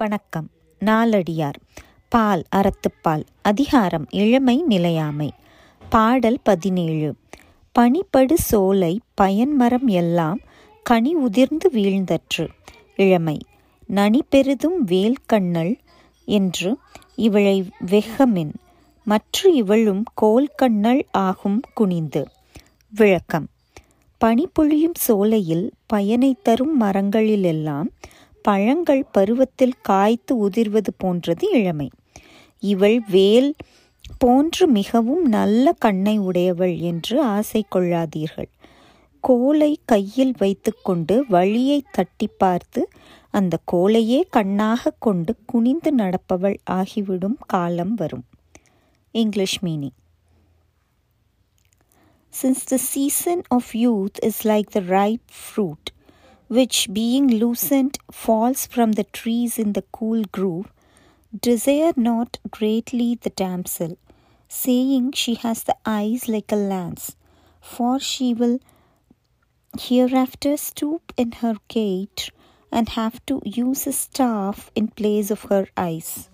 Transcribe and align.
வணக்கம். 0.00 0.50
நாலடியார் 0.84 1.58
பால் 2.08 2.44
அறத்துப்பால். 2.56 3.24
அதிகாரம் 3.42 4.06
இளமை 4.10 4.62
நிலையாமை. 4.62 5.32
பாடல் 5.90 6.38
பதினேழு. 6.42 7.14
பனிப்படு 7.78 8.32
சோலை 8.34 9.00
பயன்மரம் 9.14 9.86
எல்லாம் 9.86 10.38
கனி 10.82 11.14
உதிர்ந்து 11.14 11.70
வீழ்ந்தற்று. 11.74 12.48
இளமை. 12.96 13.38
நனி 13.86 14.22
பெரிதும் 14.28 14.84
வேல் 14.84 15.16
கண்ணல் 15.26 15.76
என்று 16.24 16.76
இவளை 17.14 17.68
வெகமின். 17.86 18.52
மற்று 19.04 19.54
இவளும் 19.54 20.04
கோல் 20.14 20.50
கண்ணல் 20.56 21.06
ஆகும் 21.10 21.60
குனிந்து. 21.74 22.28
விளக்கம். 22.90 23.48
பனிப்பொழியும் 24.24 24.94
சோலையில் 24.94 25.70
பயனை 25.86 26.36
தரும் 26.42 26.80
மரங்களிலெல்லாம் 26.80 27.88
பழங்கள் 28.42 29.04
பருவத்தில் 29.04 29.74
காய்த்து 29.82 30.48
உதிர்வது 30.48 30.92
போன்றது 30.96 31.50
இளமை. 31.52 31.90
இவள் 32.58 33.00
வேல் 33.08 33.54
போன்று 34.18 34.66
மிகவும் 34.66 35.24
நல்ல 35.24 35.72
கண்ணை 35.72 36.18
உடையவள் 36.18 36.78
என்று 36.78 37.22
ஆசை 37.22 37.64
கொள்ளாதீர்கள். 37.74 38.50
கோலை 39.20 39.80
கையில் 39.84 40.34
வைத்துக்கொண்டு 40.38 41.24
வழியை 41.28 41.84
தட்டி 41.92 42.28
பார்த்து 42.38 42.88
அந்த 43.30 43.58
கோலையே 43.64 44.26
கண்ணாக 44.30 44.92
கொண்டு 44.98 45.36
குனிந்து 45.46 45.94
நடப்பவள் 45.94 46.58
ஆகிவிடும் 46.64 47.38
காலம் 47.46 47.94
வரும். 47.94 48.24
English 49.10 49.64
meaning. 49.64 49.98
Since 52.42 52.60
the 52.70 52.78
season 52.94 53.42
of 53.50 53.62
youth 53.72 54.16
is 54.22 54.36
like 54.42 54.66
the 54.74 54.80
ripe 54.80 55.28
fruit, 55.30 55.99
which 56.50 56.88
being 56.92 57.28
loosened 57.28 57.96
falls 58.10 58.66
from 58.66 58.92
the 58.92 59.04
trees 59.04 59.56
in 59.56 59.72
the 59.74 59.84
cool 59.92 60.24
grove, 60.32 60.72
desire 61.48 61.92
not 61.94 62.38
greatly 62.50 63.14
the 63.14 63.30
damsel, 63.30 63.96
saying 64.48 65.12
she 65.12 65.36
has 65.36 65.62
the 65.62 65.76
eyes 65.86 66.26
like 66.26 66.50
a 66.50 66.56
lance, 66.56 67.14
for 67.60 68.00
she 68.00 68.34
will 68.34 68.58
hereafter 69.78 70.56
stoop 70.56 71.12
in 71.16 71.30
her 71.30 71.54
gait 71.68 72.30
and 72.72 72.88
have 72.90 73.24
to 73.26 73.40
use 73.44 73.86
a 73.86 73.92
staff 73.92 74.72
in 74.74 74.88
place 74.88 75.30
of 75.30 75.42
her 75.42 75.68
eyes. 75.76 76.30